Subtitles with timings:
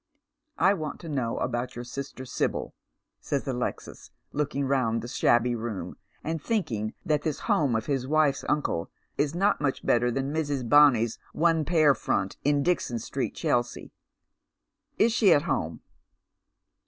[0.57, 2.73] "I want to know all about your sister Sibyl,"
[3.19, 8.43] says Alexis, looking round the shabby room, and thinking that this home of his wife's
[8.49, 8.87] uncle's
[9.19, 10.67] is not much better than Mrs.
[10.67, 13.91] Bonny's one pair fi ont in Dixon Street, Chelsea."
[14.97, 15.81] Is she at home